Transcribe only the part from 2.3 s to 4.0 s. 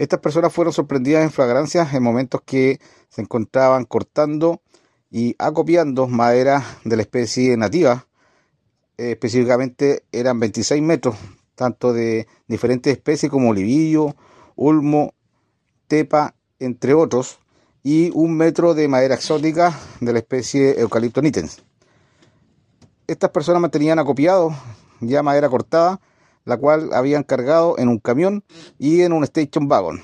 que se encontraban